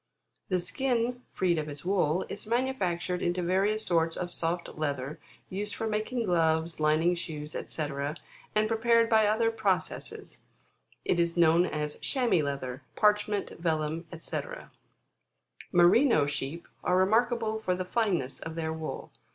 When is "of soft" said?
4.17-4.67